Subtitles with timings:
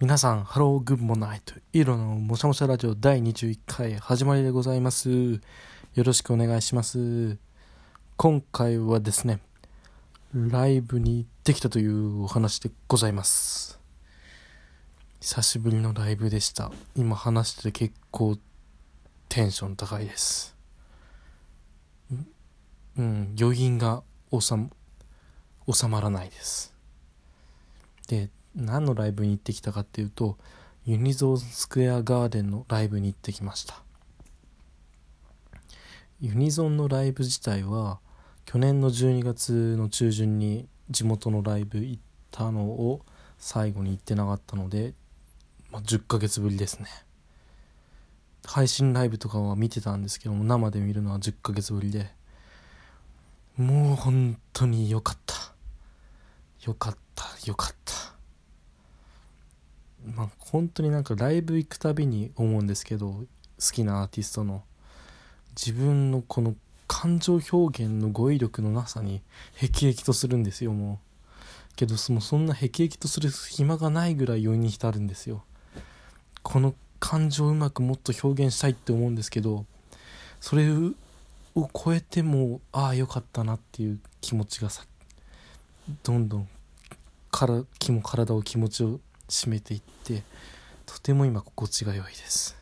[0.00, 1.52] 皆さん、ハローグッモナイト。
[1.74, 5.10] イーロのもしゃもしゃラジオ第21回始まりでございます。
[5.10, 5.40] よ
[5.94, 7.36] ろしくお願いします。
[8.16, 9.40] 今回はですね、
[10.32, 13.78] ライブに行ってきたというお話でございます。
[15.20, 16.72] 久しぶりのライブでした。
[16.96, 18.38] 今話してて結構
[19.28, 20.56] テンション高いです。
[22.96, 24.54] うん、余韻が収
[25.70, 26.74] 収まらないです。
[28.08, 30.36] で、何のライブに行ってきたかっていうと
[30.84, 33.82] ユニゾンスクエアガーデンのライブに行ってきました。
[36.20, 37.98] ユニゾンのライブ自体は
[38.44, 43.00] 去年の12月の中旬に地元のライブ行ったのを
[43.38, 44.92] 最後に行ってなかったので、
[45.70, 46.88] まあ、10ヶ月ぶりですね。
[48.44, 52.10] 配信ライブとかは見てたんですけども生で見るのは10ヶ月ぶりで
[53.56, 55.34] もう本当に良かった。
[56.66, 57.26] 良かった。
[57.44, 57.99] 良かった。
[60.04, 63.26] まあ、本当になんかライブ行くたびに思うんですけど好
[63.72, 64.62] きなアーティストの
[65.50, 66.54] 自分のこの
[66.86, 69.22] 感情表現の語彙力のなさに
[69.54, 71.76] 辟易とするんですよもう。
[71.76, 75.44] けどそのそんな辟易とする暇がないぐらい余韻に浸るんですよ。
[76.42, 79.66] この感情をうまくもっと表現したいって思うんですけど
[80.40, 80.92] それを
[81.54, 84.84] 超えてもああよかったなっていう気持ちがさ
[86.02, 86.48] どんどん
[87.30, 89.00] から気も体を気持ちを
[89.30, 90.22] 締めていって
[90.86, 92.56] とても今心地が良いです。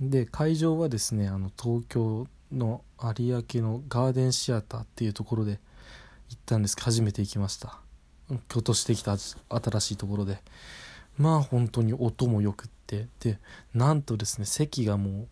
[0.00, 5.52] で会場はですねあの東京の有明のガーデンシアターっていうところで
[6.30, 6.76] 行ったんです。
[6.76, 7.78] けど初めて行きました。
[8.28, 10.42] 今年できた新しいところで。
[11.18, 13.06] まあ本当に音もよくって。
[13.20, 13.38] で
[13.74, 15.28] なんとですね席がもう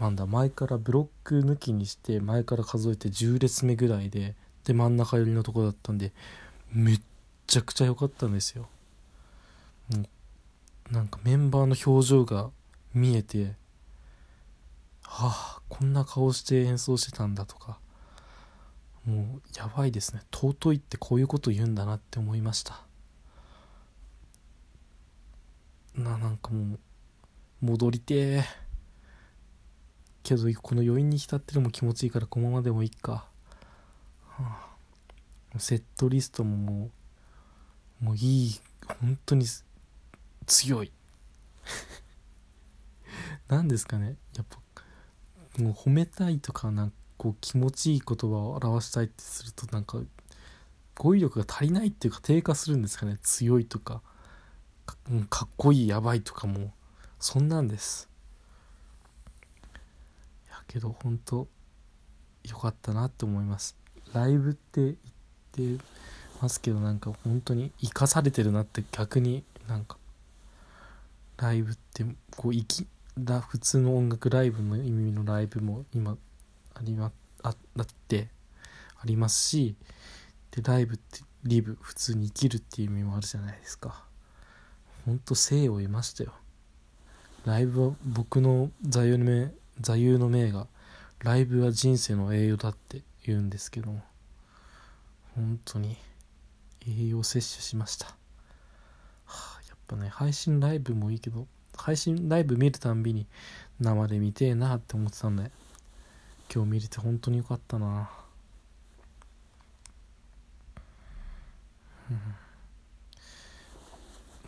[0.00, 6.12] なんだ前からブロック抜きにして前から数えて10列目ぐらいでで真ん中寄りのところだったんで
[6.72, 7.00] めっ
[7.48, 8.68] ちゃくちゃ良かったんですよ。
[9.92, 10.04] も
[10.90, 12.50] うなんかメンバーの表情が
[12.94, 13.56] 見えて
[15.02, 17.78] はあこんな顔して演奏してたんだとか
[19.06, 20.20] もうやばいですね。
[20.30, 22.82] 尊いってこういうこと言うんだなって思いました。
[25.94, 26.78] ななんかもう
[27.62, 28.44] 戻りてえ。
[30.22, 33.26] けどこの余韻に浸ってるのも気持ちいいからこのままでもいいか、
[34.26, 34.68] は
[35.54, 36.90] あ、セットリストももう
[38.00, 38.60] もういい
[39.00, 39.46] 本当に
[40.46, 40.92] 強い。
[43.48, 44.16] 何ですかね。
[44.36, 44.58] やっぱ
[45.62, 50.00] もう褒めたいとかなんかこう気持ちいい言葉を表したいってするとなんか
[50.94, 53.18] 語彙力が足りないっていうか低下するんですかね。
[53.22, 54.02] 強いとか
[54.86, 54.96] か
[55.28, 56.72] かっこいいやばいとかも。
[57.18, 58.08] そんなんです。
[60.48, 61.48] やけど本当
[62.44, 63.76] 良かったなって思います。
[64.12, 64.96] ライブって
[65.56, 65.84] 言って
[66.40, 69.96] ますけどなんか本当に生かされてるなって逆になんか
[71.36, 72.04] ライブって
[72.36, 72.86] こう生き
[73.18, 76.16] だ普通の音楽ライブの意味のライブも今
[76.74, 77.12] ありま
[77.42, 78.28] あだって
[79.00, 79.74] ありますし
[80.50, 84.04] でライブってリブ普通に生きるっていう意味もあるじゃないですか。
[85.06, 86.32] ほんと生を得ましたよ。
[87.44, 90.66] ライブは僕の座右の銘座右の銘が
[91.20, 94.02] ライブは人生の栄養だって言うんですけども。
[95.38, 95.96] 本当に
[97.18, 98.12] 栄養摂取しました、は
[99.26, 101.46] あ、やっぱね配信ライブもいいけど
[101.76, 103.26] 配信ライブ見るたんびに
[103.80, 105.50] 生で見てえなって思ってたんで
[106.52, 108.10] 今日見れて本当によかったな。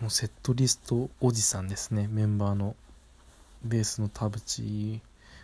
[0.01, 2.09] もうセットリストおじさんですね。
[2.11, 2.75] メンバーの
[3.63, 5.03] ベースの田淵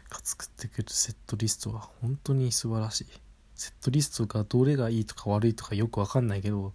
[0.09, 3.07] が作ってくるセットリストは本当に素晴らしい。
[3.55, 6.73] セットリストがどれがいいとか悪いとかよくわかんないけど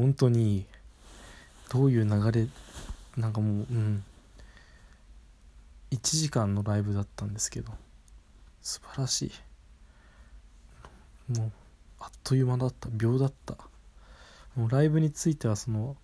[0.00, 0.64] 本当に
[1.70, 2.48] どういう流れ
[3.20, 4.02] なんかもううん。
[5.90, 7.72] 1時間のライブだったんですけど
[8.62, 9.26] 素晴らし
[11.28, 11.38] い。
[11.38, 11.52] もう
[11.98, 12.88] あっという間だった。
[12.90, 13.58] 秒だった。
[14.56, 15.96] もうライブについてはその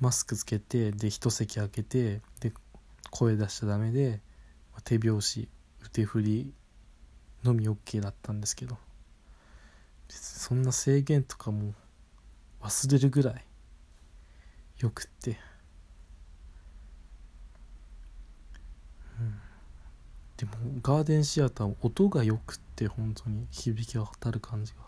[0.00, 2.52] マスクつけてで一席空けてで
[3.10, 4.20] 声出しちゃダメで
[4.84, 5.48] 手拍子
[5.86, 6.52] 腕振り
[7.42, 8.76] のみ OK だったんですけど。
[10.08, 11.72] そんな制限とかも
[12.64, 13.44] 忘れるぐらい
[14.78, 15.38] よくって、
[19.20, 19.34] うん、
[20.38, 20.52] でも
[20.82, 24.78] ガーデンシアター音がよくって本当に響き渡る感じが。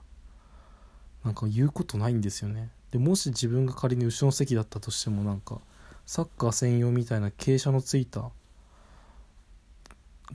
[1.22, 2.70] なんか言うことないんですよね。
[2.92, 5.60] でもし自分が仮に後ろの席だったとしてもなんか
[6.06, 8.20] サッカー専用みたいな傾斜のついた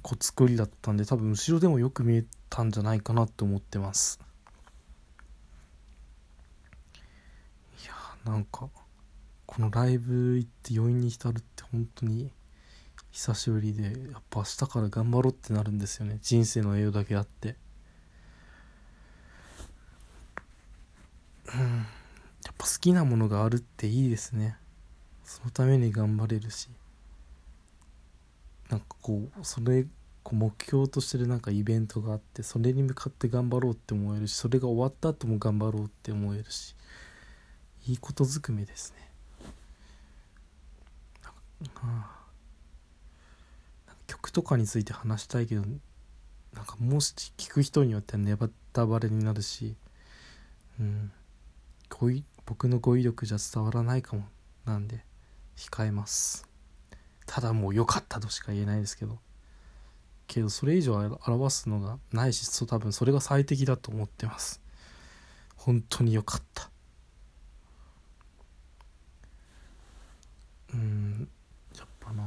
[0.01, 4.19] こう作りだったんで多分後ろでもよく見えたんじゃないかなって思ってます。
[8.25, 8.69] なんか
[9.45, 12.31] このライブ行って余韻に浸るって本当に
[13.11, 13.89] 久しぶりでや
[14.19, 16.19] っぱ明日から頑張ろうってなるんですよね。
[16.21, 17.55] 人生の栄養だけあって。
[21.53, 21.59] うん。
[21.59, 24.55] やっぱ好きなものがあるっていいですね。
[25.25, 26.69] そのために頑張れるし。
[28.69, 29.83] なんかこうそれ
[30.23, 36.75] こう目標としてるなんかイベントがあってそれに向かって頑張ろうって思えるしそれが終わった後も頑張ろうって思えるし。
[37.87, 39.11] いいことずくめですね。
[44.07, 45.61] 曲とかについて話したいけど
[46.53, 48.35] なんかもし聞く人によってはネ
[48.73, 49.75] タバレになるし
[50.79, 51.11] うん。
[51.89, 54.23] 語彙僕の語彙力じゃ伝わらないかも
[54.65, 55.03] なんで
[55.55, 56.47] 控えます。
[57.25, 59.19] ただもう良かったとしか言えないですけど。
[60.27, 60.95] けどそれ以上
[61.27, 64.61] 表すのがないしそう多分それが最適だと思ってます。
[65.57, 66.71] 本当に良かった
[70.73, 71.27] うん
[71.77, 72.23] やっぱな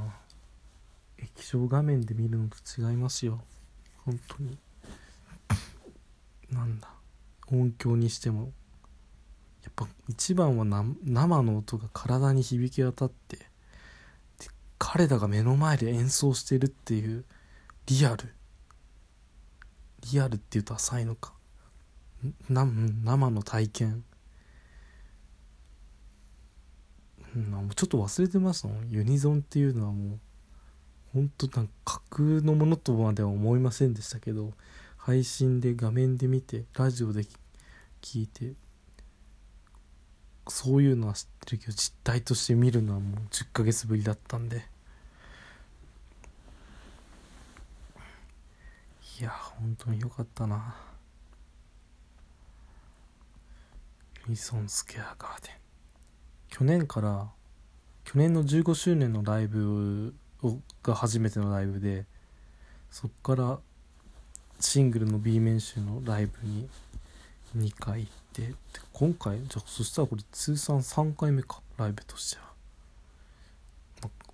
[1.45, 3.43] 液晶画面で見るのと違いますよ。
[4.07, 4.59] 本当に。
[6.51, 6.89] なんだ。
[7.49, 8.53] 音響にしても。
[9.63, 10.65] やっぱ一番は
[11.05, 13.39] 生の音が体に響き渡って
[14.79, 17.25] 彼らが目の前で演奏してるっていう
[17.87, 18.35] リアル。
[20.13, 21.35] リアルっていうと浅いのか。
[22.49, 24.05] な生の体験。
[27.37, 28.89] うんちょっと忘れてましたもん。
[28.89, 30.21] ユニゾンっていうのはもう
[31.15, 34.53] 本当なんか架空のものとまでは思いませんでしたけど
[34.97, 37.25] 配信で画面で見てラジオで
[38.03, 38.53] 聞いて
[40.49, 44.67] そういうのは知ってるけど実態として見るのはもう10ヶ月ぶりだったんで。
[49.21, 50.75] いや本当によかったな。
[54.27, 55.55] ミソンスケアガーデン。
[56.49, 57.29] 去年から
[58.05, 60.15] 去年の15周年のライブ
[60.83, 62.05] が初めてのライブで
[62.91, 63.59] そっから
[64.61, 66.69] シングルの B 面集のライブに
[67.57, 68.55] 2回行って
[68.93, 72.45] 今回じゃあそしたらこれ通算3回目かライブとしては。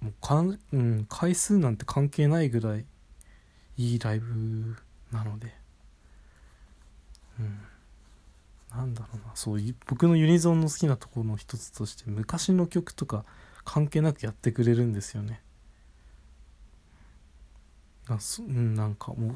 [0.01, 2.87] もうかん、うん、回数なんて関係ないぐらい
[3.77, 4.77] いいライブ
[5.13, 5.55] なので。
[7.39, 7.61] うん。
[8.71, 9.33] なんだろうな。
[9.35, 13.25] そう僕のユニゾンの好きなところの一つとして昔の曲とか
[13.65, 15.43] 関係なくやってくれるんですよね。
[18.17, 19.35] あそうんなんかも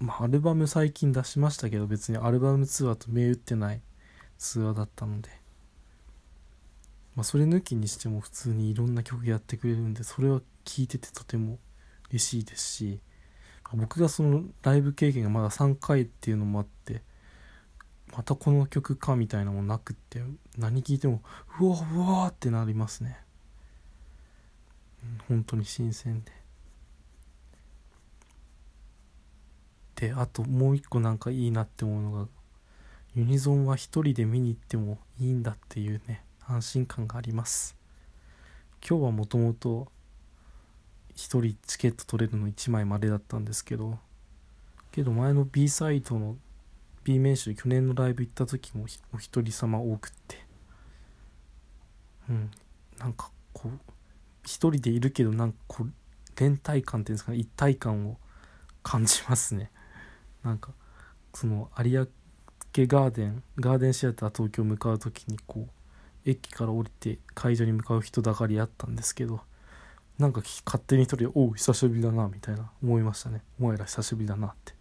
[0.00, 3.80] うまあアルバム最近出しましたけど別にアルバムツアーと銘打ってない
[4.38, 5.44] ツアーだったので。
[7.16, 11.58] まあそれ抜きにしても普通にいろんな曲やってくれるんでそれは聴いててとても
[12.10, 13.00] 嬉しいですし
[13.72, 17.02] 僕がそのライブ経験がまだ3回っていうのもあって
[18.16, 20.22] またこの曲かみたいなのもなくって
[20.56, 21.22] 何聴いても
[21.60, 23.18] うわうわってなりますね。
[25.28, 26.32] 本当に新鮮で。
[30.04, 32.28] であともう一個なんかいいなって思うのが
[33.14, 37.74] ユニゾンは一人で見に行ってもいいんだっていうね安心感があります。
[38.86, 39.88] 今日はもともと
[41.16, 43.98] 1人チケット取れるの1枚までだったんですけど
[44.92, 46.36] けど前の B サイトの
[47.02, 48.84] B 面集去年のライブ行った時も
[49.14, 50.44] お一人様多くって。
[52.28, 52.50] うん
[52.98, 53.78] なんかこう
[54.44, 55.92] 一人でいるけどなんかこう
[56.38, 58.18] 連帯感っていうんですかね一体感を
[58.82, 59.70] 感じますね。
[60.44, 60.72] なんか
[61.34, 62.08] その有
[62.76, 69.40] 明ガーデンガーデンシアター東京向かう時にこう駅から降りて会場に向かう人だかりあったんですけど
[70.18, 73.42] なんか勝手に一人で「おう久しぶりだな」みたいな思いましたね。
[73.60, 74.74] お前ら久しぶりだなって。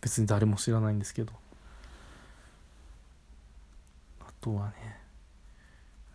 [0.00, 1.32] 別に誰も知らないんですけど。
[4.20, 5.00] あとはね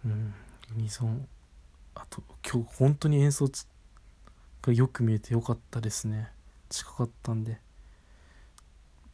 [0.05, 0.33] うん
[0.75, 1.27] ユニゾン。
[1.93, 3.47] あと今日本当に演奏
[4.63, 6.31] がよく見えてよかったですね。
[6.69, 7.61] 近かったんで。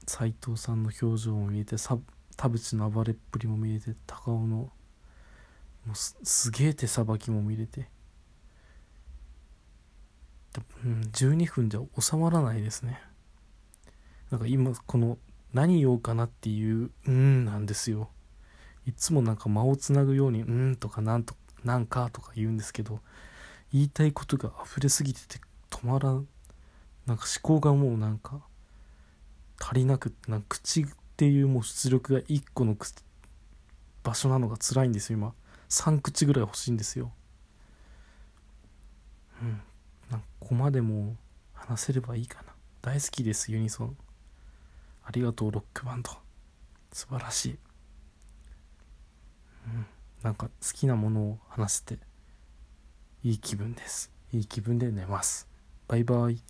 [0.07, 1.75] 斎藤さんの表情も見えて
[2.35, 7.89] 田淵の暴れっぷりも見えて高尾のもうすげえ手さばきも見れて、
[10.83, 13.01] 12分じゃ収まらないですね。
[14.29, 15.17] なんか今この
[15.53, 18.09] 何言おうかなっていう「うん」なんですよ。
[18.85, 23.01] いつもなんか間をつなぐように「うん」とか「なんとなんか」とか言うんですけど
[23.73, 25.39] 言いたいことが溢れすぎてて
[25.69, 26.27] 止まらん。
[27.07, 28.41] なんか思考がもうなんか
[29.61, 32.75] 足りなくてな口っていうもう出力が1個の
[34.03, 35.33] 場所なのが辛いんですよ今。
[35.69, 37.11] 3口ぐらい欲しいんですよ。
[39.41, 39.61] うん。
[40.09, 41.15] なんここまでも
[41.53, 42.53] 話せればいいかな。
[42.81, 43.97] 大好きですユニソン。
[45.03, 46.11] ありがとうロックバンド。
[46.91, 47.59] 素晴らしい、
[49.65, 49.85] うん、
[50.23, 51.99] なんか好きなものを話せて
[53.23, 54.11] いい気分です。
[54.33, 55.47] いい気分で寝ます。
[55.87, 56.41] バイバイ。